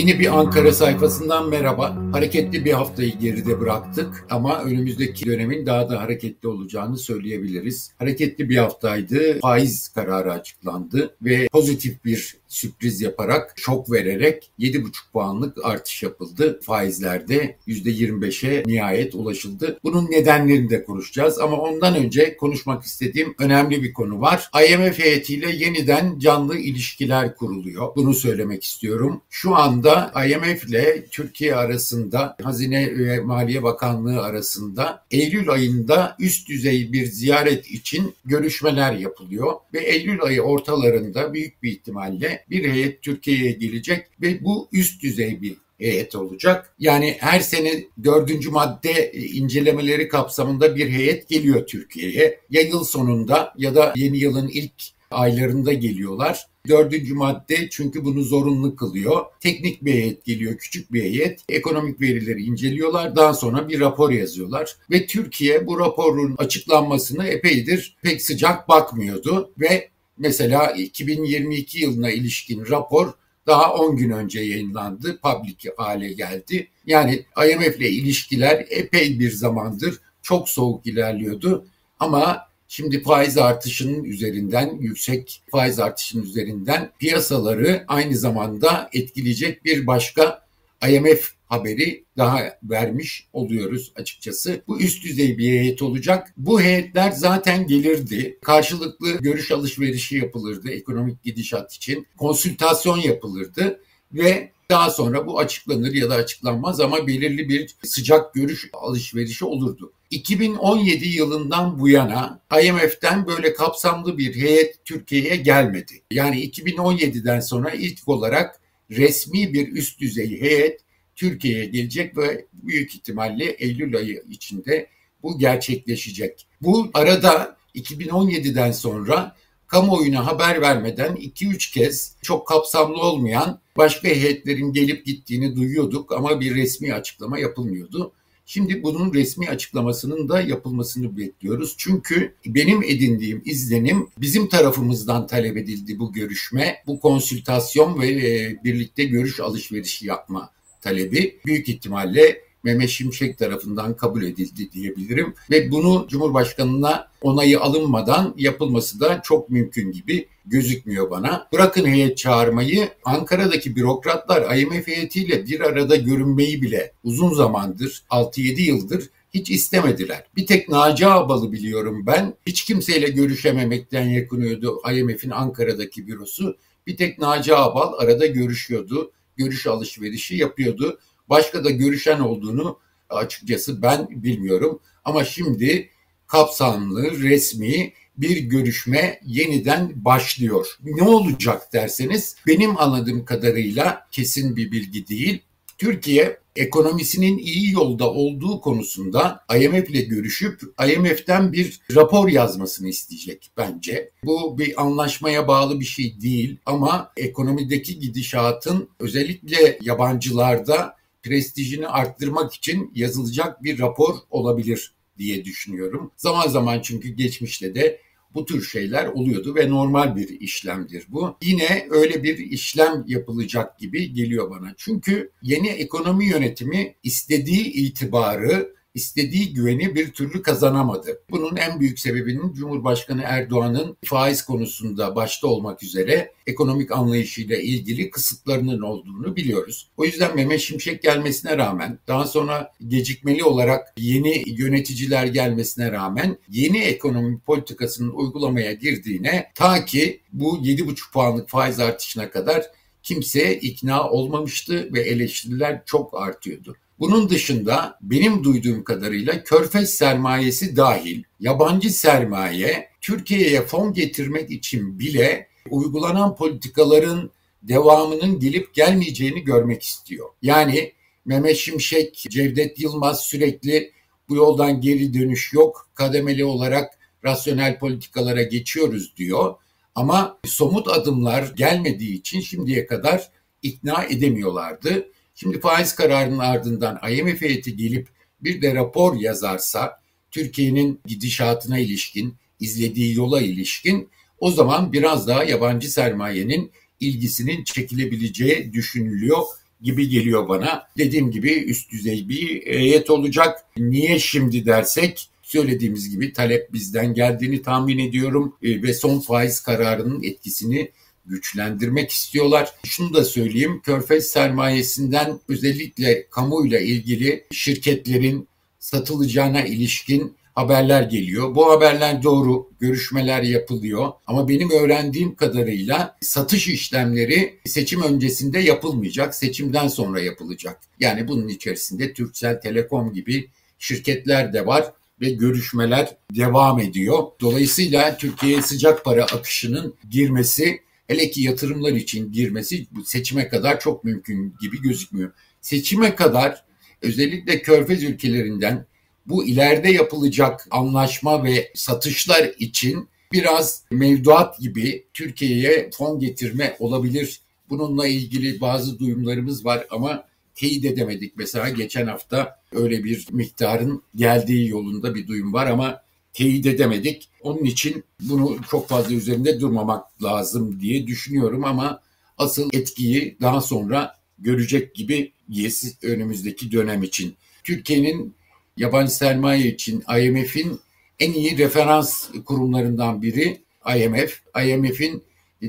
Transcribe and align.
Yeni 0.00 0.18
bir 0.18 0.38
Ankara 0.38 0.72
sayfasından 0.72 1.48
merhaba. 1.48 1.94
Hareketli 2.12 2.64
bir 2.64 2.72
haftayı 2.72 3.18
geride 3.18 3.60
bıraktık 3.60 4.26
ama 4.30 4.62
önümüzdeki 4.62 5.26
dönemin 5.26 5.66
daha 5.66 5.90
da 5.90 6.00
hareketli 6.00 6.48
olacağını 6.48 6.98
söyleyebiliriz. 6.98 7.92
Hareketli 7.98 8.48
bir 8.48 8.56
haftaydı. 8.56 9.40
Faiz 9.40 9.88
kararı 9.88 10.32
açıklandı 10.32 11.16
ve 11.22 11.48
pozitif 11.52 12.04
bir 12.04 12.36
sürpriz 12.48 13.00
yaparak, 13.00 13.54
şok 13.56 13.92
vererek 13.92 14.50
7,5 14.58 14.92
puanlık 15.12 15.64
artış 15.64 16.02
yapıldı. 16.02 16.60
Faizlerde 16.62 17.56
%25'e 17.68 18.62
nihayet 18.66 19.14
ulaşıldı. 19.14 19.78
Bunun 19.84 20.10
nedenlerini 20.10 20.70
de 20.70 20.84
konuşacağız 20.84 21.38
ama 21.38 21.56
ondan 21.56 21.96
önce 21.96 22.36
konuşmak 22.36 22.82
istediğim 22.82 23.34
önemli 23.38 23.82
bir 23.82 23.92
konu 23.92 24.20
var. 24.20 24.50
IMF 24.68 24.98
heyetiyle 24.98 25.50
yeniden 25.50 26.18
canlı 26.18 26.56
ilişkiler 26.56 27.34
kuruluyor. 27.34 27.96
Bunu 27.96 28.14
söylemek 28.14 28.64
istiyorum. 28.64 29.20
Şu 29.30 29.56
anda 29.56 30.12
IMF 30.26 30.64
ile 30.68 31.06
Türkiye 31.10 31.56
arasında 31.56 31.99
Hazine 32.42 32.98
ve 32.98 33.20
Maliye 33.20 33.62
Bakanlığı 33.62 34.22
arasında 34.22 35.04
Eylül 35.10 35.50
ayında 35.50 36.16
üst 36.18 36.48
düzey 36.48 36.92
bir 36.92 37.06
ziyaret 37.06 37.70
için 37.70 38.14
görüşmeler 38.24 38.92
yapılıyor 38.92 39.52
ve 39.74 39.78
Eylül 39.78 40.22
ayı 40.22 40.42
ortalarında 40.42 41.34
büyük 41.34 41.62
bir 41.62 41.70
ihtimalle 41.70 42.44
bir 42.50 42.72
heyet 42.72 43.02
Türkiye'ye 43.02 43.52
gelecek 43.52 44.06
ve 44.22 44.44
bu 44.44 44.68
üst 44.72 45.02
düzey 45.02 45.42
bir 45.42 45.56
heyet 45.78 46.14
olacak. 46.14 46.74
Yani 46.78 47.16
her 47.20 47.40
sene 47.40 47.84
dördüncü 48.04 48.50
madde 48.50 49.12
incelemeleri 49.12 50.08
kapsamında 50.08 50.76
bir 50.76 50.90
heyet 50.90 51.28
geliyor 51.28 51.66
Türkiye'ye. 51.66 52.40
Ya 52.50 52.60
yıl 52.60 52.84
sonunda 52.84 53.54
ya 53.56 53.74
da 53.74 53.92
yeni 53.96 54.18
yılın 54.18 54.48
ilk 54.48 54.72
aylarında 55.10 55.72
geliyorlar. 55.72 56.46
Dördüncü 56.68 57.14
madde 57.14 57.68
çünkü 57.70 58.04
bunu 58.04 58.22
zorunlu 58.22 58.76
kılıyor. 58.76 59.24
Teknik 59.40 59.84
bir 59.84 59.92
heyet 59.92 60.24
geliyor, 60.24 60.58
küçük 60.58 60.92
bir 60.92 61.02
heyet. 61.02 61.40
Ekonomik 61.48 62.00
verileri 62.00 62.42
inceliyorlar. 62.42 63.16
Daha 63.16 63.34
sonra 63.34 63.68
bir 63.68 63.80
rapor 63.80 64.10
yazıyorlar. 64.10 64.76
Ve 64.90 65.06
Türkiye 65.06 65.66
bu 65.66 65.80
raporun 65.80 66.34
açıklanmasını 66.38 67.26
epeydir 67.26 67.96
pek 68.02 68.22
sıcak 68.22 68.68
bakmıyordu. 68.68 69.52
Ve 69.60 69.90
Mesela 70.20 70.66
2022 70.70 71.78
yılına 71.78 72.10
ilişkin 72.10 72.66
rapor 72.66 73.12
daha 73.46 73.74
10 73.74 73.96
gün 73.96 74.10
önce 74.10 74.40
yayınlandı, 74.40 75.20
public 75.20 75.70
hale 75.76 76.12
geldi. 76.12 76.68
Yani 76.86 77.24
IMF 77.52 77.76
ile 77.76 77.90
ilişkiler 77.90 78.66
epey 78.70 79.20
bir 79.20 79.30
zamandır 79.30 80.00
çok 80.22 80.48
soğuk 80.48 80.86
ilerliyordu. 80.86 81.66
Ama 82.00 82.49
şimdi 82.70 83.02
faiz 83.02 83.38
artışının 83.38 84.04
üzerinden, 84.04 84.78
yüksek 84.80 85.42
faiz 85.50 85.78
artışının 85.78 86.22
üzerinden 86.22 86.92
piyasaları 86.98 87.84
aynı 87.88 88.16
zamanda 88.16 88.90
etkileyecek 88.92 89.64
bir 89.64 89.86
başka 89.86 90.46
IMF 90.88 91.30
haberi 91.46 92.04
daha 92.16 92.58
vermiş 92.62 93.26
oluyoruz 93.32 93.92
açıkçası. 93.96 94.62
Bu 94.66 94.80
üst 94.80 95.04
düzey 95.04 95.38
bir 95.38 95.48
heyet 95.48 95.82
olacak. 95.82 96.32
Bu 96.36 96.60
heyetler 96.60 97.10
zaten 97.10 97.66
gelirdi. 97.66 98.38
Karşılıklı 98.42 99.18
görüş 99.18 99.50
alışverişi 99.50 100.16
yapılırdı 100.16 100.70
ekonomik 100.70 101.22
gidişat 101.22 101.74
için. 101.74 102.06
Konsültasyon 102.18 102.98
yapılırdı 102.98 103.80
ve 104.12 104.52
daha 104.70 104.90
sonra 104.90 105.26
bu 105.26 105.38
açıklanır 105.38 105.94
ya 105.94 106.10
da 106.10 106.14
açıklanmaz 106.14 106.80
ama 106.80 107.06
belirli 107.06 107.48
bir 107.48 107.74
sıcak 107.84 108.34
görüş 108.34 108.70
alışverişi 108.72 109.44
olurdu. 109.44 109.92
2017 110.10 111.08
yılından 111.08 111.78
bu 111.78 111.88
yana 111.88 112.40
IMF'den 112.62 113.26
böyle 113.26 113.54
kapsamlı 113.54 114.18
bir 114.18 114.36
heyet 114.36 114.84
Türkiye'ye 114.84 115.36
gelmedi. 115.36 116.02
Yani 116.10 116.44
2017'den 116.44 117.40
sonra 117.40 117.70
ilk 117.70 118.08
olarak 118.08 118.60
resmi 118.90 119.54
bir 119.54 119.72
üst 119.72 120.00
düzey 120.00 120.40
heyet 120.40 120.80
Türkiye'ye 121.16 121.64
gelecek 121.64 122.16
ve 122.16 122.46
büyük 122.52 122.94
ihtimalle 122.94 123.44
Eylül 123.44 123.96
ayı 123.96 124.22
içinde 124.30 124.88
bu 125.22 125.38
gerçekleşecek. 125.38 126.46
Bu 126.60 126.90
arada 126.94 127.56
2017'den 127.74 128.72
sonra 128.72 129.36
kamuoyuna 129.70 130.26
haber 130.26 130.60
vermeden 130.60 131.16
2-3 131.16 131.72
kez 131.72 132.16
çok 132.22 132.46
kapsamlı 132.48 133.02
olmayan 133.02 133.60
başka 133.76 134.08
heyetlerin 134.08 134.72
gelip 134.72 135.06
gittiğini 135.06 135.56
duyuyorduk 135.56 136.12
ama 136.12 136.40
bir 136.40 136.54
resmi 136.54 136.94
açıklama 136.94 137.38
yapılmıyordu. 137.38 138.12
Şimdi 138.46 138.82
bunun 138.82 139.14
resmi 139.14 139.48
açıklamasının 139.48 140.28
da 140.28 140.40
yapılmasını 140.40 141.16
bekliyoruz. 141.16 141.74
Çünkü 141.78 142.34
benim 142.46 142.82
edindiğim 142.82 143.42
izlenim 143.44 144.08
bizim 144.18 144.48
tarafımızdan 144.48 145.26
talep 145.26 145.56
edildi 145.56 145.98
bu 145.98 146.12
görüşme, 146.12 146.76
bu 146.86 147.00
konsültasyon 147.00 148.00
ve 148.00 148.08
e, 148.08 148.58
birlikte 148.64 149.04
görüş 149.04 149.40
alışverişi 149.40 150.06
yapma 150.06 150.50
talebi 150.80 151.40
büyük 151.46 151.68
ihtimalle 151.68 152.40
Mehmet 152.64 152.88
Şimşek 152.88 153.38
tarafından 153.38 153.96
kabul 153.96 154.22
edildi 154.22 154.72
diyebilirim. 154.72 155.34
Ve 155.50 155.70
bunu 155.70 156.06
Cumhurbaşkanı'na 156.08 157.08
onayı 157.22 157.60
alınmadan 157.60 158.34
yapılması 158.36 159.00
da 159.00 159.20
çok 159.24 159.50
mümkün 159.50 159.92
gibi 159.92 160.28
gözükmüyor 160.46 161.10
bana. 161.10 161.48
Bırakın 161.52 161.86
heyet 161.86 162.18
çağırmayı, 162.18 162.88
Ankara'daki 163.04 163.76
bürokratlar 163.76 164.56
IMF 164.56 164.86
heyetiyle 164.86 165.46
bir 165.46 165.60
arada 165.60 165.96
görünmeyi 165.96 166.62
bile 166.62 166.92
uzun 167.04 167.34
zamandır, 167.34 168.02
6-7 168.10 168.60
yıldır 168.60 169.10
hiç 169.34 169.50
istemediler. 169.50 170.24
Bir 170.36 170.46
tek 170.46 170.68
Naci 170.68 171.06
Abal'ı 171.06 171.52
biliyorum 171.52 172.06
ben. 172.06 172.34
Hiç 172.46 172.64
kimseyle 172.64 173.08
görüşememekten 173.08 174.08
yakınıyordu 174.08 174.82
IMF'in 174.92 175.30
Ankara'daki 175.30 176.06
bürosu. 176.06 176.56
Bir 176.86 176.96
tek 176.96 177.18
Naci 177.18 177.56
Abal 177.56 177.92
arada 177.98 178.26
görüşüyordu 178.26 179.12
görüş 179.36 179.66
alışverişi 179.66 180.36
yapıyordu. 180.36 180.98
Başka 181.30 181.64
da 181.64 181.70
görüşen 181.70 182.20
olduğunu 182.20 182.78
açıkçası 183.10 183.82
ben 183.82 184.08
bilmiyorum. 184.10 184.80
Ama 185.04 185.24
şimdi 185.24 185.90
kapsamlı, 186.26 187.22
resmi 187.22 187.92
bir 188.16 188.36
görüşme 188.36 189.20
yeniden 189.26 190.04
başlıyor. 190.04 190.78
Ne 190.82 191.02
olacak 191.02 191.72
derseniz 191.72 192.36
benim 192.46 192.78
anladığım 192.78 193.24
kadarıyla 193.24 194.06
kesin 194.10 194.56
bir 194.56 194.72
bilgi 194.72 195.08
değil. 195.08 195.42
Türkiye 195.78 196.40
ekonomisinin 196.56 197.38
iyi 197.38 197.72
yolda 197.72 198.10
olduğu 198.10 198.60
konusunda 198.60 199.44
IMF 199.56 199.90
ile 199.90 200.00
görüşüp 200.00 200.62
IMF'den 200.88 201.52
bir 201.52 201.80
rapor 201.94 202.28
yazmasını 202.28 202.88
isteyecek 202.88 203.50
bence. 203.56 204.10
Bu 204.24 204.58
bir 204.58 204.82
anlaşmaya 204.82 205.48
bağlı 205.48 205.80
bir 205.80 205.84
şey 205.84 206.20
değil 206.20 206.58
ama 206.66 207.12
ekonomideki 207.16 207.98
gidişatın 207.98 208.88
özellikle 209.00 209.78
yabancılarda 209.82 210.99
prestijini 211.22 211.88
arttırmak 211.88 212.54
için 212.54 212.90
yazılacak 212.94 213.62
bir 213.62 213.78
rapor 213.78 214.14
olabilir 214.30 214.94
diye 215.18 215.44
düşünüyorum. 215.44 216.12
Zaman 216.16 216.48
zaman 216.48 216.80
çünkü 216.80 217.08
geçmişte 217.08 217.74
de 217.74 218.00
bu 218.34 218.44
tür 218.44 218.62
şeyler 218.62 219.06
oluyordu 219.06 219.54
ve 219.54 219.70
normal 219.70 220.16
bir 220.16 220.40
işlemdir 220.40 221.06
bu. 221.08 221.36
Yine 221.42 221.86
öyle 221.90 222.22
bir 222.22 222.38
işlem 222.38 223.04
yapılacak 223.06 223.78
gibi 223.78 224.12
geliyor 224.12 224.50
bana. 224.50 224.74
Çünkü 224.76 225.32
yeni 225.42 225.68
ekonomi 225.68 226.26
yönetimi 226.26 226.94
istediği 227.02 227.64
itibarı 227.64 228.74
istediği 228.94 229.54
güveni 229.54 229.94
bir 229.94 230.10
türlü 230.10 230.42
kazanamadı. 230.42 231.22
Bunun 231.30 231.56
en 231.56 231.80
büyük 231.80 231.98
sebebinin 231.98 232.52
Cumhurbaşkanı 232.52 233.22
Erdoğan'ın 233.24 233.96
faiz 234.04 234.42
konusunda 234.42 235.16
başta 235.16 235.46
olmak 235.46 235.82
üzere 235.82 236.32
ekonomik 236.46 236.92
anlayışıyla 236.92 237.56
ilgili 237.56 238.10
kısıtlarının 238.10 238.80
olduğunu 238.80 239.36
biliyoruz. 239.36 239.88
O 239.96 240.04
yüzden 240.04 240.36
Mehmet 240.36 240.60
Şimşek 240.60 241.02
gelmesine 241.02 241.58
rağmen 241.58 241.98
daha 242.08 242.26
sonra 242.26 242.72
gecikmeli 242.88 243.44
olarak 243.44 243.94
yeni 243.98 244.44
yöneticiler 244.46 245.26
gelmesine 245.26 245.92
rağmen 245.92 246.36
yeni 246.48 246.78
ekonomi 246.78 247.38
politikasının 247.38 248.10
uygulamaya 248.10 248.72
girdiğine 248.72 249.50
ta 249.54 249.84
ki 249.84 250.20
bu 250.32 250.58
7,5 250.58 251.12
puanlık 251.12 251.48
faiz 251.48 251.80
artışına 251.80 252.30
kadar 252.30 252.66
kimse 253.02 253.54
ikna 253.54 254.10
olmamıştı 254.10 254.94
ve 254.94 255.00
eleştiriler 255.00 255.82
çok 255.86 256.22
artıyordu. 256.22 256.76
Bunun 257.00 257.28
dışında 257.30 257.98
benim 258.02 258.44
duyduğum 258.44 258.84
kadarıyla 258.84 259.44
körfez 259.44 259.94
sermayesi 259.94 260.76
dahil 260.76 261.22
yabancı 261.40 261.90
sermaye 261.90 262.88
Türkiye'ye 263.00 263.62
fon 263.62 263.92
getirmek 263.92 264.50
için 264.50 264.98
bile 264.98 265.48
uygulanan 265.70 266.36
politikaların 266.36 267.30
devamının 267.62 268.38
gelip 268.40 268.74
gelmeyeceğini 268.74 269.44
görmek 269.44 269.82
istiyor. 269.82 270.28
Yani 270.42 270.92
Mehmet 271.24 271.56
Şimşek, 271.56 272.14
Cevdet 272.30 272.80
Yılmaz 272.80 273.20
sürekli 273.20 273.92
bu 274.28 274.36
yoldan 274.36 274.80
geri 274.80 275.14
dönüş 275.14 275.52
yok. 275.52 275.90
Kademeli 275.94 276.44
olarak 276.44 276.98
rasyonel 277.24 277.78
politikalara 277.78 278.42
geçiyoruz 278.42 279.16
diyor. 279.16 279.54
Ama 279.94 280.38
somut 280.44 280.88
adımlar 280.88 281.52
gelmediği 281.56 282.18
için 282.18 282.40
şimdiye 282.40 282.86
kadar 282.86 283.30
ikna 283.62 284.04
edemiyorlardı. 284.04 285.06
Şimdi 285.40 285.60
faiz 285.60 285.94
kararının 285.94 286.38
ardından 286.38 287.00
IMF 287.10 287.40
heyeti 287.40 287.76
gelip 287.76 288.08
bir 288.40 288.62
de 288.62 288.74
rapor 288.74 289.20
yazarsa 289.20 290.00
Türkiye'nin 290.30 291.00
gidişatına 291.06 291.78
ilişkin, 291.78 292.34
izlediği 292.60 293.16
yola 293.16 293.40
ilişkin 293.40 294.08
o 294.38 294.50
zaman 294.50 294.92
biraz 294.92 295.28
daha 295.28 295.44
yabancı 295.44 295.92
sermayenin 295.92 296.70
ilgisinin 297.00 297.64
çekilebileceği 297.64 298.72
düşünülüyor 298.72 299.42
gibi 299.82 300.08
geliyor 300.08 300.48
bana. 300.48 300.88
Dediğim 300.98 301.30
gibi 301.30 301.50
üst 301.50 301.92
düzey 301.92 302.28
bir 302.28 302.66
heyet 302.66 303.10
olacak. 303.10 303.64
Niye 303.76 304.18
şimdi 304.18 304.66
dersek 304.66 305.30
söylediğimiz 305.42 306.10
gibi 306.10 306.32
talep 306.32 306.72
bizden 306.72 307.14
geldiğini 307.14 307.62
tahmin 307.62 307.98
ediyorum 307.98 308.56
e, 308.62 308.82
ve 308.82 308.94
son 308.94 309.20
faiz 309.20 309.60
kararının 309.60 310.22
etkisini 310.22 310.90
güçlendirmek 311.26 312.10
istiyorlar. 312.10 312.72
Şunu 312.84 313.14
da 313.14 313.24
söyleyeyim, 313.24 313.80
Körfez 313.84 314.28
sermayesinden 314.28 315.40
özellikle 315.48 316.26
kamuyla 316.30 316.80
ilgili 316.80 317.46
şirketlerin 317.52 318.48
satılacağına 318.78 319.62
ilişkin 319.62 320.36
haberler 320.54 321.02
geliyor. 321.02 321.54
Bu 321.54 321.70
haberler 321.70 322.22
doğru, 322.22 322.70
görüşmeler 322.80 323.42
yapılıyor. 323.42 324.12
Ama 324.26 324.48
benim 324.48 324.70
öğrendiğim 324.70 325.34
kadarıyla 325.34 326.16
satış 326.20 326.68
işlemleri 326.68 327.60
seçim 327.64 328.02
öncesinde 328.02 328.58
yapılmayacak, 328.58 329.34
seçimden 329.34 329.88
sonra 329.88 330.20
yapılacak. 330.20 330.80
Yani 331.00 331.28
bunun 331.28 331.48
içerisinde 331.48 332.12
Türksel 332.12 332.60
Telekom 332.60 333.12
gibi 333.12 333.50
şirketler 333.78 334.52
de 334.52 334.66
var 334.66 334.92
ve 335.20 335.30
görüşmeler 335.30 336.16
devam 336.36 336.80
ediyor. 336.80 337.22
Dolayısıyla 337.40 338.16
Türkiye'ye 338.16 338.62
sıcak 338.62 339.04
para 339.04 339.24
akışının 339.24 339.94
girmesi 340.10 340.80
hele 341.10 341.30
ki 341.30 341.42
yatırımlar 341.42 341.92
için 341.92 342.32
girmesi 342.32 342.86
bu 342.90 343.04
seçime 343.04 343.48
kadar 343.48 343.80
çok 343.80 344.04
mümkün 344.04 344.54
gibi 344.60 344.82
gözükmüyor. 344.82 345.32
Seçime 345.60 346.14
kadar 346.14 346.64
özellikle 347.02 347.62
körfez 347.62 348.02
ülkelerinden 348.02 348.86
bu 349.26 349.44
ileride 349.44 349.90
yapılacak 349.90 350.68
anlaşma 350.70 351.44
ve 351.44 351.70
satışlar 351.74 352.50
için 352.58 353.08
biraz 353.32 353.84
mevduat 353.90 354.58
gibi 354.58 355.06
Türkiye'ye 355.14 355.90
fon 355.92 356.18
getirme 356.18 356.76
olabilir. 356.78 357.40
Bununla 357.70 358.06
ilgili 358.06 358.60
bazı 358.60 358.98
duyumlarımız 358.98 359.64
var 359.64 359.86
ama 359.90 360.24
teyit 360.54 360.84
edemedik. 360.84 361.36
Mesela 361.36 361.68
geçen 361.68 362.06
hafta 362.06 362.60
öyle 362.72 363.04
bir 363.04 363.26
miktarın 363.32 364.02
geldiği 364.14 364.68
yolunda 364.68 365.14
bir 365.14 365.26
duyum 365.26 365.52
var 365.52 365.66
ama 365.66 366.02
teyit 366.32 366.66
edemedik. 366.66 367.28
Onun 367.42 367.64
için 367.64 368.04
bunu 368.20 368.56
çok 368.70 368.88
fazla 368.88 369.14
üzerinde 369.14 369.60
durmamak 369.60 370.22
lazım 370.22 370.80
diye 370.80 371.06
düşünüyorum 371.06 371.64
ama 371.64 372.00
asıl 372.38 372.70
etkiyi 372.72 373.36
daha 373.40 373.60
sonra 373.60 374.16
görecek 374.38 374.94
gibi 374.94 375.32
yes, 375.48 376.04
önümüzdeki 376.04 376.72
dönem 376.72 377.02
için. 377.02 377.34
Türkiye'nin 377.64 378.34
yabancı 378.76 379.14
sermaye 379.14 379.66
için 379.66 380.04
IMF'in 380.20 380.80
en 381.18 381.32
iyi 381.32 381.58
referans 381.58 382.28
kurumlarından 382.44 383.22
biri 383.22 383.60
IMF. 383.96 384.40
IMF'in 384.64 385.22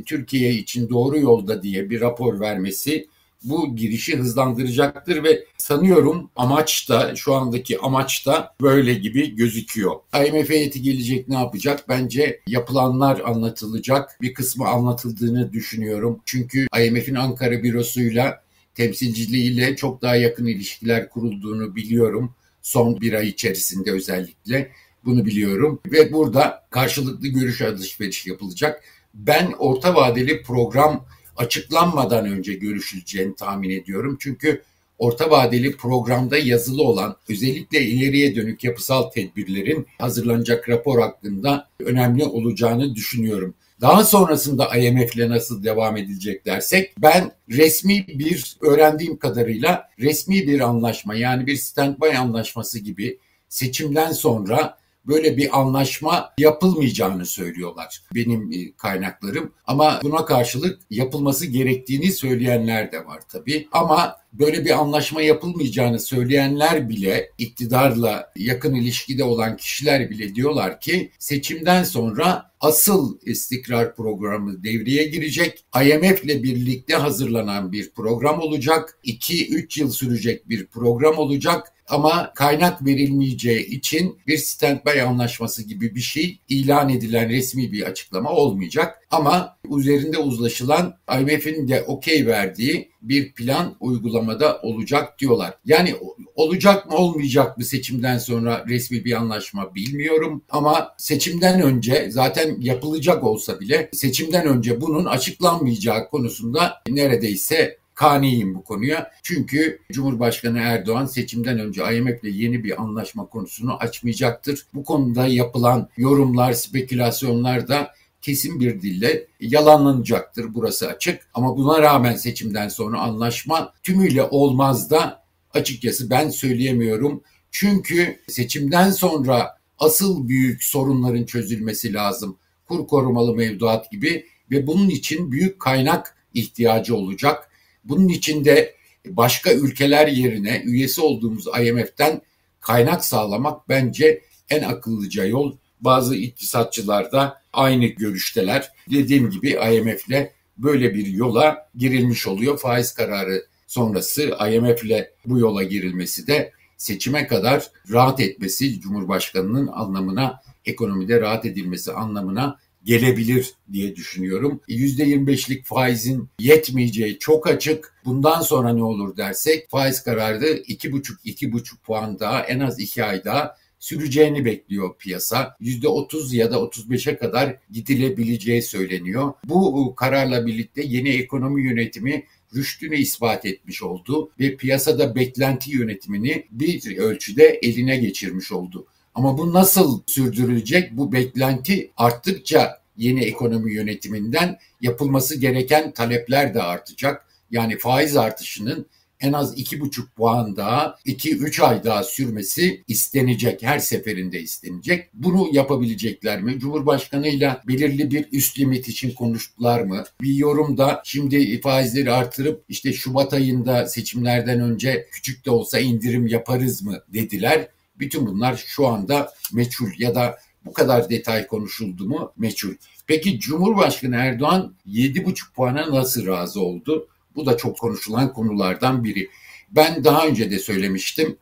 Türkiye 0.06 0.54
için 0.54 0.90
doğru 0.90 1.20
yolda 1.20 1.64
diye 1.64 1.90
bir 1.90 2.02
rapor 2.02 2.40
vermesi 2.40 3.08
bu 3.44 3.76
girişi 3.76 4.18
hızlandıracaktır 4.18 5.24
ve 5.24 5.46
sanıyorum 5.58 6.30
amaç 6.36 6.90
da 6.90 7.16
şu 7.16 7.34
andaki 7.34 7.80
amaç 7.80 8.26
da 8.26 8.56
böyle 8.62 8.94
gibi 8.94 9.36
gözüküyor. 9.36 9.96
IMF 10.26 10.50
heyeti 10.50 10.82
gelecek 10.82 11.28
ne 11.28 11.36
yapacak? 11.36 11.90
Bence 11.90 12.42
yapılanlar 12.48 13.20
anlatılacak. 13.20 14.18
Bir 14.22 14.34
kısmı 14.34 14.68
anlatıldığını 14.68 15.54
düşünüyorum. 15.54 16.22
Çünkü 16.26 16.68
IMF'in 16.86 17.16
Ankara 17.16 17.64
bürosuyla 17.64 18.44
temsilciliğiyle 18.76 19.76
çok 19.76 20.02
daha 20.02 20.16
yakın 20.16 20.46
ilişkiler 20.46 21.10
kurulduğunu 21.10 21.76
biliyorum. 21.76 22.36
Son 22.62 23.02
bir 23.02 23.14
ay 23.14 23.28
içerisinde 23.28 23.92
özellikle 23.92 24.72
bunu 25.06 25.26
biliyorum. 25.26 25.80
Ve 25.92 26.14
burada 26.14 26.64
karşılıklı 26.70 27.28
görüş 27.28 27.62
alışverişi 27.62 28.30
yapılacak. 28.30 28.84
Ben 29.14 29.52
orta 29.60 29.96
vadeli 29.96 30.44
program 30.44 31.06
açıklanmadan 31.38 32.26
önce 32.26 32.54
görüşüleceğini 32.54 33.36
tahmin 33.36 33.70
ediyorum. 33.70 34.18
Çünkü 34.20 34.62
orta 35.00 35.30
vadeli 35.30 35.78
programda 35.78 36.38
yazılı 36.38 36.84
olan 36.84 37.16
özellikle 37.30 37.82
ileriye 37.82 38.36
dönük 38.36 38.64
yapısal 38.64 39.04
tedbirlerin 39.04 39.88
hazırlanacak 39.98 40.70
rapor 40.70 41.02
hakkında 41.02 41.68
önemli 41.80 42.24
olacağını 42.24 42.96
düşünüyorum. 42.96 43.54
Daha 43.82 44.04
sonrasında 44.04 44.78
IMF 44.78 45.16
ile 45.16 45.30
nasıl 45.30 45.64
devam 45.64 45.98
edilecek 45.98 46.46
dersek 46.46 46.94
ben 46.98 47.32
resmi 47.50 48.08
bir 48.08 48.58
öğrendiğim 48.62 49.18
kadarıyla 49.18 49.90
resmi 50.00 50.48
bir 50.48 50.60
anlaşma 50.60 51.16
yani 51.16 51.48
bir 51.48 51.56
standby 51.56 52.18
anlaşması 52.18 52.80
gibi 52.80 53.18
seçimden 53.50 54.12
sonra 54.12 54.78
böyle 55.08 55.38
bir 55.38 55.60
anlaşma 55.60 56.34
yapılmayacağını 56.38 57.26
söylüyorlar 57.26 58.02
benim 58.16 58.52
e, 58.52 58.76
kaynaklarım. 58.78 59.54
Ama 59.68 60.00
buna 60.04 60.26
karşılık 60.26 60.80
yapılması 60.90 61.46
gerektiğini 61.46 62.12
söyleyenler 62.12 62.92
de 62.92 63.06
var 63.06 63.22
tabii. 63.30 63.68
Ama 63.72 64.16
böyle 64.34 64.66
bir 64.66 64.80
anlaşma 64.80 65.22
yapılmayacağını 65.22 66.00
söyleyenler 66.00 66.90
bile 66.90 67.30
iktidarla 67.38 68.32
yakın 68.36 68.76
ilişkide 68.76 69.24
olan 69.24 69.58
kişiler 69.58 70.10
bile 70.10 70.36
diyorlar 70.36 70.80
ki 70.80 71.12
seçimden 71.20 71.84
sonra 71.84 72.52
asıl 72.60 73.20
istikrar 73.26 73.96
programı 73.96 74.64
devreye 74.64 75.08
girecek. 75.08 75.66
IMF 75.76 76.24
ile 76.24 76.44
birlikte 76.44 76.96
hazırlanan 76.96 77.72
bir 77.72 77.92
program 77.92 78.40
olacak. 78.40 79.00
2-3 79.06 79.80
yıl 79.80 79.92
sürecek 79.92 80.50
bir 80.50 80.66
program 80.66 81.18
olacak 81.18 81.74
ama 81.92 82.34
kaynak 82.34 82.86
verilmeyeceği 82.86 83.66
için 83.66 84.20
bir 84.28 84.38
standby 84.38 85.02
anlaşması 85.02 85.64
gibi 85.64 85.96
bir 85.96 86.02
şey 86.02 86.40
ilan 86.50 86.90
edilen 86.90 87.30
resmi 87.30 87.72
bir 87.72 87.84
açıklama 87.84 88.32
olmayacak. 88.32 88.98
Ama 89.12 89.58
üzerinde 89.78 90.18
uzlaşılan 90.18 90.98
IMF'in 91.20 91.68
de 91.68 91.84
okey 91.84 92.28
verdiği 92.28 92.92
bir 93.02 93.34
plan 93.34 93.76
uygulamada 93.80 94.60
olacak 94.62 95.20
diyorlar. 95.20 95.54
Yani 95.66 95.96
olacak 96.36 96.90
mı 96.90 96.96
olmayacak 96.98 97.58
mı 97.58 97.64
seçimden 97.64 98.18
sonra 98.18 98.66
resmi 98.68 99.06
bir 99.06 99.14
anlaşma 99.14 99.76
bilmiyorum 99.76 100.44
ama 100.50 100.94
seçimden 100.98 101.62
önce 101.62 102.08
zaten 102.12 102.58
yapılacak 102.62 103.24
olsa 103.24 103.60
bile 103.60 103.90
seçimden 103.94 104.48
önce 104.48 104.82
bunun 104.82 105.06
açıklanmayacağı 105.06 106.10
konusunda 106.10 106.82
neredeyse 106.90 107.81
kaniyim 107.96 108.56
bu 108.56 108.64
konuya. 108.64 109.12
Çünkü 109.24 109.80
Cumhurbaşkanı 109.92 110.60
Erdoğan 110.60 111.06
seçimden 111.06 111.60
önce 111.60 111.98
IMF 111.98 112.24
ile 112.24 112.30
yeni 112.30 112.64
bir 112.64 112.82
anlaşma 112.82 113.26
konusunu 113.26 113.78
açmayacaktır. 113.78 114.66
Bu 114.74 114.84
konuda 114.84 115.28
yapılan 115.28 115.90
yorumlar, 115.98 116.54
spekülasyonlar 116.54 117.68
da 117.68 117.94
kesin 118.22 118.60
bir 118.60 118.82
dille 118.82 119.28
yalanlanacaktır. 119.40 120.54
Burası 120.54 120.88
açık. 120.88 121.28
Ama 121.34 121.58
buna 121.58 121.82
rağmen 121.82 122.16
seçimden 122.16 122.68
sonra 122.68 123.00
anlaşma 123.00 123.74
tümüyle 123.84 124.24
olmaz 124.24 124.90
da 124.90 125.24
açıkçası 125.54 126.10
ben 126.10 126.30
söyleyemiyorum. 126.30 127.24
Çünkü 127.52 128.20
seçimden 128.28 128.92
sonra 128.92 129.58
asıl 129.80 130.28
büyük 130.28 130.64
sorunların 130.64 131.24
çözülmesi 131.24 131.94
lazım. 131.94 132.38
Kur 132.68 132.88
korumalı 132.88 133.36
mevduat 133.36 133.92
gibi 133.92 134.26
ve 134.52 134.68
bunun 134.68 134.90
için 134.90 135.32
büyük 135.32 135.60
kaynak 135.60 136.16
ihtiyacı 136.34 136.96
olacak. 136.96 137.51
Bunun 137.84 138.08
için 138.08 138.46
de 138.46 138.76
başka 139.08 139.54
ülkeler 139.54 140.08
yerine 140.08 140.62
üyesi 140.66 141.02
olduğumuz 141.02 141.46
IMF'den 141.48 142.22
kaynak 142.60 143.06
sağlamak 143.06 143.70
bence 143.70 144.22
en 144.50 144.64
akıllıca 144.64 145.26
yol. 145.26 145.56
Bazı 145.82 146.16
iktisatçılar 146.16 147.12
da 147.12 147.42
aynı 147.54 147.86
görüşteler. 147.86 148.72
Dediğim 148.92 149.30
gibi 149.30 149.50
IMF'le 149.50 150.32
böyle 150.58 150.94
bir 150.94 151.08
yola 151.08 151.70
girilmiş 151.76 152.28
oluyor. 152.28 152.58
Faiz 152.58 152.94
kararı 152.94 153.46
sonrası 153.68 154.38
IMF'le 154.52 155.08
bu 155.26 155.40
yola 155.40 155.64
girilmesi 155.64 156.28
de 156.28 156.52
seçime 156.78 157.28
kadar 157.28 157.72
rahat 157.90 158.20
etmesi 158.20 158.80
Cumhurbaşkanı'nın 158.80 159.68
anlamına, 159.68 160.42
ekonomide 160.66 161.22
rahat 161.22 161.46
edilmesi 161.46 161.92
anlamına 161.92 162.60
gelebilir 162.84 163.54
diye 163.74 163.96
düşünüyorum. 163.96 164.62
%25'lik 164.70 165.66
faizin 165.66 166.30
yetmeyeceği 166.40 167.20
çok 167.20 167.48
açık. 167.48 167.96
Bundan 168.06 168.42
sonra 168.42 168.74
ne 168.74 168.84
olur 168.84 169.18
dersek 169.18 169.70
faiz 169.70 170.04
kararı 170.04 170.46
2,5-2,5 170.46 171.78
puan 171.84 172.20
daha 172.20 172.44
en 172.44 172.60
az 172.60 172.80
2 172.80 173.04
ay 173.04 173.24
daha 173.26 173.56
süreceğini 173.80 174.46
bekliyor 174.46 174.98
piyasa. 174.98 175.56
%30 175.62 176.36
ya 176.36 176.52
da 176.52 176.56
35'e 176.56 177.18
kadar 177.18 177.58
gidilebileceği 177.72 178.62
söyleniyor. 178.62 179.34
Bu 179.44 179.96
kararla 179.96 180.46
birlikte 180.46 180.82
yeni 180.86 181.10
ekonomi 181.10 181.64
yönetimi 181.64 182.24
rüştünü 182.56 182.98
ispat 182.98 183.46
etmiş 183.46 183.84
oldu 183.84 184.32
ve 184.40 184.56
piyasada 184.56 185.16
beklenti 185.16 185.72
yönetimini 185.72 186.46
bir 186.52 186.98
ölçüde 186.98 187.60
eline 187.64 187.98
geçirmiş 187.98 188.52
oldu. 188.52 188.88
Ama 189.16 189.38
bu 189.38 189.54
nasıl 189.54 190.02
sürdürülecek? 190.08 190.98
Bu 190.98 191.12
beklenti 191.12 191.92
arttıkça 191.98 192.82
yeni 192.98 193.24
ekonomi 193.24 193.74
yönetiminden 193.74 194.58
yapılması 194.82 195.40
gereken 195.40 195.92
talepler 195.92 196.54
de 196.54 196.62
artacak. 196.62 197.26
Yani 197.52 197.78
faiz 197.78 198.18
artışının 198.18 198.88
en 199.22 199.34
az 199.34 199.58
2,5 199.58 200.02
puan 200.16 200.58
daha 200.58 200.96
2-3 201.06 201.64
ay 201.64 201.84
daha 201.84 202.04
sürmesi 202.04 202.84
istenecek. 202.88 203.64
Her 203.64 203.80
seferinde 203.80 204.42
istenecek. 204.42 205.10
Bunu 205.14 205.50
yapabilecekler 205.52 206.42
mi? 206.42 206.60
Cumhurbaşkanıyla 206.60 207.62
belirli 207.68 208.12
bir 208.12 208.28
üst 208.32 208.60
limit 208.60 208.88
için 208.88 209.12
konuştular 209.12 209.82
mı? 209.82 210.04
Bir 210.22 210.34
yorumda 210.34 211.02
şimdi 211.06 211.62
faizleri 211.62 212.12
artırıp 212.12 212.64
işte 212.70 212.94
Şubat 212.94 213.34
ayında 213.34 213.88
seçimlerden 213.88 214.60
önce 214.60 215.08
küçük 215.12 215.46
de 215.46 215.52
olsa 215.52 215.80
indirim 215.80 216.28
yaparız 216.28 216.82
mı 216.82 217.04
dediler. 217.14 217.68
Bütün 218.02 218.26
bunlar 218.26 218.64
şu 218.68 218.88
anda 218.88 219.34
meçhul 219.54 219.90
ya 219.98 220.16
da 220.16 220.40
bu 220.66 220.74
kadar 220.74 221.10
detay 221.10 221.48
konuşuldu 221.48 222.06
mu 222.06 222.34
meçhul. 222.38 222.74
Peki 223.08 223.40
Cumhurbaşkanı 223.40 224.16
Erdoğan 224.16 224.76
7,5 224.88 225.54
puana 225.56 225.92
nasıl 225.92 226.28
razı 226.28 226.62
oldu? 226.62 227.08
Bu 227.36 227.46
da 227.46 227.58
çok 227.58 227.80
konuşulan 227.80 228.34
konulardan 228.34 229.04
biri. 229.04 229.30
Ben 229.72 230.04
daha 230.04 230.28
önce 230.28 230.52
de 230.52 230.60
söylemiştim. 230.60 231.38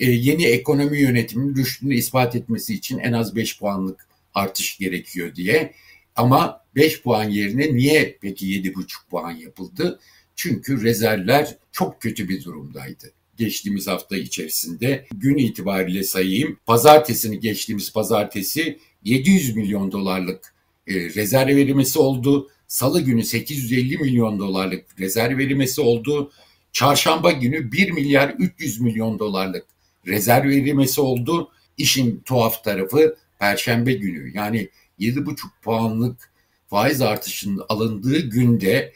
Ee, 0.00 0.10
yeni 0.10 0.44
ekonomi 0.44 1.00
yönetiminin 1.00 1.56
rüştünü 1.56 1.94
ispat 1.94 2.36
etmesi 2.36 2.74
için 2.74 2.98
en 2.98 3.12
az 3.12 3.36
5 3.36 3.58
puanlık 3.58 4.08
artış 4.34 4.78
gerekiyor 4.78 5.34
diye. 5.34 5.74
Ama 6.16 6.64
5 6.76 7.02
puan 7.02 7.28
yerine 7.28 7.74
niye 7.74 8.18
peki 8.20 8.46
7,5 8.46 8.84
puan 9.10 9.30
yapıldı? 9.30 10.00
Çünkü 10.36 10.82
rezervler 10.82 11.56
çok 11.72 12.02
kötü 12.02 12.28
bir 12.28 12.44
durumdaydı 12.44 13.12
geçtiğimiz 13.36 13.86
hafta 13.86 14.16
içerisinde. 14.16 15.06
Gün 15.14 15.36
itibariyle 15.36 16.02
sayayım. 16.02 16.58
Pazartesini 16.66 17.40
geçtiğimiz 17.40 17.92
pazartesi 17.92 18.78
700 19.04 19.56
milyon 19.56 19.92
dolarlık 19.92 20.54
e, 20.86 20.94
rezerv 20.94 21.56
verilmesi 21.56 21.98
oldu. 21.98 22.50
Salı 22.66 23.00
günü 23.00 23.24
850 23.24 23.98
milyon 23.98 24.38
dolarlık 24.38 25.00
rezerv 25.00 25.38
verilmesi 25.38 25.80
oldu. 25.80 26.32
Çarşamba 26.72 27.32
günü 27.32 27.72
1 27.72 27.90
milyar 27.90 28.34
300 28.38 28.80
milyon 28.80 29.18
dolarlık 29.18 29.66
rezerv 30.06 30.48
verilmesi 30.48 31.00
oldu. 31.00 31.50
İşin 31.76 32.20
tuhaf 32.24 32.64
tarafı 32.64 33.16
Perşembe 33.38 33.92
günü 33.92 34.32
yani 34.34 34.68
7,5 35.00 35.36
puanlık 35.62 36.32
faiz 36.66 37.00
artışının 37.00 37.62
alındığı 37.68 38.18
günde 38.18 38.92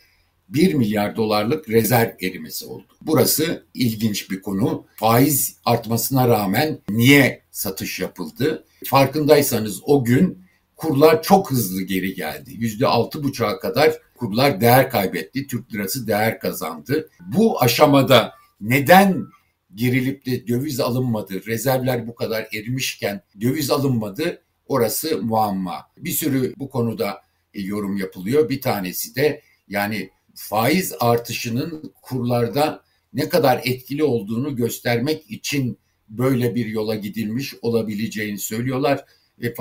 1 0.49 0.75
milyar 0.75 1.17
dolarlık 1.17 1.69
rezerv 1.69 2.11
erimesi 2.23 2.67
oldu. 2.67 2.87
Burası 3.01 3.67
ilginç 3.75 4.31
bir 4.31 4.43
konu. 4.43 4.87
Faiz 4.97 5.57
artmasına 5.65 6.29
rağmen 6.29 6.79
niye 6.89 7.43
satış 7.51 8.01
yapıldı? 8.01 8.65
Farkındaysanız 8.85 9.81
o 9.85 10.05
gün 10.05 10.47
kurlar 10.77 11.23
çok 11.23 11.51
hızlı 11.51 11.83
geri 11.83 12.15
geldi. 12.15 12.51
Yüzde 12.55 12.87
altı 12.87 13.23
buçuğa 13.23 13.59
kadar 13.61 13.93
kurlar 14.17 14.61
değer 14.61 14.91
kaybetti. 14.91 15.47
Türk 15.47 15.75
lirası 15.75 16.07
değer 16.07 16.41
kazandı. 16.41 17.11
Bu 17.21 17.63
aşamada 17.63 18.33
neden 18.61 19.27
girilip 19.75 20.27
de 20.27 20.49
döviz 20.49 20.81
alınmadı, 20.81 21.47
rezervler 21.47 22.07
bu 22.07 22.15
kadar 22.15 22.49
erimişken 22.53 23.23
döviz 23.41 23.71
alınmadı 23.71 24.43
orası 24.69 25.23
muamma. 25.23 25.87
Bir 25.97 26.11
sürü 26.11 26.55
bu 26.57 26.71
konuda 26.71 27.21
e, 27.55 27.63
yorum 27.63 27.97
yapılıyor. 27.97 28.49
Bir 28.49 28.61
tanesi 28.61 29.15
de 29.15 29.43
yani 29.69 30.11
faiz 30.37 30.95
artışının 31.01 31.93
kurlarda 32.03 32.83
ne 33.13 33.29
kadar 33.29 33.61
etkili 33.65 34.05
olduğunu 34.05 34.57
göstermek 34.57 35.31
için 35.31 35.79
böyle 36.09 36.55
bir 36.55 36.67
yola 36.67 36.95
gidilmiş 36.95 37.55
olabileceğini 37.63 38.39
söylüyorlar 38.39 39.05
ve 39.39 39.55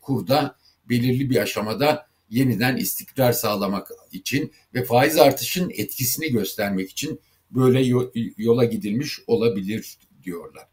kurda 0.00 0.56
belirli 0.88 1.30
bir 1.30 1.36
aşamada 1.36 2.06
yeniden 2.30 2.76
istikrar 2.76 3.32
sağlamak 3.32 3.88
için 4.12 4.52
ve 4.74 4.84
faiz 4.84 5.18
artışın 5.18 5.70
etkisini 5.70 6.32
göstermek 6.32 6.90
için 6.90 7.20
böyle 7.50 8.06
yola 8.36 8.64
gidilmiş 8.64 9.20
olabilir 9.26 9.98
diyorlar. 10.22 10.64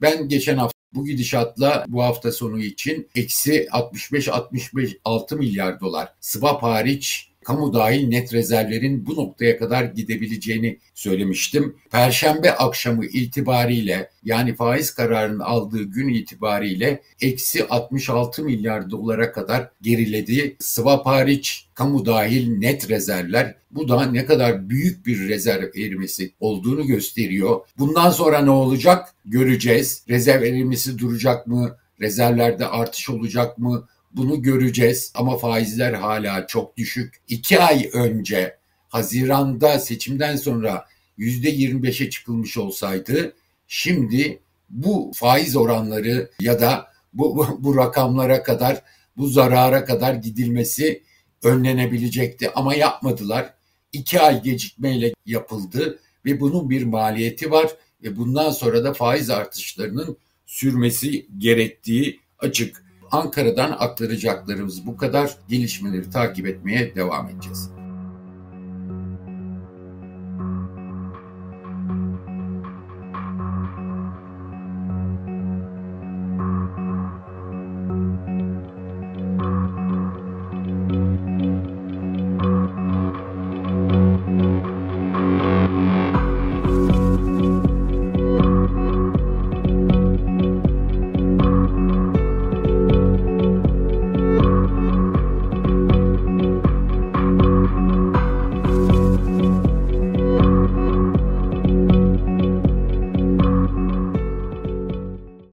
Ben 0.00 0.28
geçen 0.28 0.56
hafta 0.56 0.78
bu 0.92 1.04
gidişatla 1.04 1.84
bu 1.88 2.02
hafta 2.02 2.32
sonu 2.32 2.62
için 2.62 3.08
eksi 3.14 3.64
65-65 3.64 5.36
milyar 5.36 5.80
dolar 5.80 6.14
swap 6.20 6.62
hariç 6.62 7.30
kamu 7.48 7.74
dahil 7.74 8.08
net 8.08 8.34
rezervlerin 8.34 9.06
bu 9.06 9.16
noktaya 9.16 9.58
kadar 9.58 9.84
gidebileceğini 9.84 10.78
söylemiştim. 10.94 11.76
Perşembe 11.90 12.52
akşamı 12.52 13.06
itibariyle 13.06 14.10
yani 14.24 14.54
faiz 14.54 14.94
kararının 14.94 15.38
aldığı 15.38 15.82
gün 15.82 16.08
itibariyle 16.08 17.02
eksi 17.20 17.68
66 17.68 18.44
milyar 18.44 18.90
dolara 18.90 19.32
kadar 19.32 19.70
geriledi. 19.82 20.56
Swap 20.58 21.06
hariç 21.06 21.66
kamu 21.74 22.06
dahil 22.06 22.58
net 22.58 22.90
rezervler 22.90 23.54
bu 23.70 23.88
da 23.88 24.06
ne 24.06 24.26
kadar 24.26 24.68
büyük 24.68 25.06
bir 25.06 25.28
rezerv 25.28 25.68
erimesi 25.76 26.32
olduğunu 26.40 26.86
gösteriyor. 26.86 27.60
Bundan 27.78 28.10
sonra 28.10 28.38
ne 28.38 28.50
olacak 28.50 29.14
göreceğiz. 29.24 30.04
Rezerv 30.08 30.42
erimesi 30.42 30.98
duracak 30.98 31.46
mı? 31.46 31.76
Rezervlerde 32.00 32.66
artış 32.66 33.10
olacak 33.10 33.58
mı? 33.58 33.88
Bunu 34.12 34.42
göreceğiz 34.42 35.12
ama 35.14 35.38
faizler 35.38 35.92
hala 35.92 36.46
çok 36.46 36.76
düşük. 36.76 37.20
İki 37.28 37.60
ay 37.60 37.90
önce 37.92 38.58
Haziran'da 38.88 39.78
seçimden 39.78 40.36
sonra 40.36 40.86
yüzde 41.16 41.54
25'e 41.54 42.10
çıkılmış 42.10 42.58
olsaydı 42.58 43.34
şimdi 43.66 44.40
bu 44.70 45.12
faiz 45.14 45.56
oranları 45.56 46.30
ya 46.40 46.60
da 46.60 46.88
bu, 47.12 47.46
bu, 47.58 47.76
rakamlara 47.76 48.42
kadar 48.42 48.82
bu 49.16 49.26
zarara 49.26 49.84
kadar 49.84 50.14
gidilmesi 50.14 51.02
önlenebilecekti 51.42 52.50
ama 52.50 52.74
yapmadılar. 52.74 53.54
İki 53.92 54.20
ay 54.20 54.42
gecikmeyle 54.42 55.12
yapıldı 55.26 55.98
ve 56.24 56.40
bunun 56.40 56.70
bir 56.70 56.84
maliyeti 56.84 57.50
var 57.50 57.70
ve 58.02 58.16
bundan 58.16 58.50
sonra 58.50 58.84
da 58.84 58.92
faiz 58.92 59.30
artışlarının 59.30 60.16
sürmesi 60.46 61.26
gerektiği 61.38 62.20
açık. 62.38 62.87
Ankara'dan 63.12 63.76
aktaracaklarımız 63.78 64.86
bu 64.86 64.96
kadar. 64.96 65.36
Gelişmeleri 65.48 66.10
takip 66.10 66.46
etmeye 66.46 66.94
devam 66.94 67.28
edeceğiz. 67.28 67.77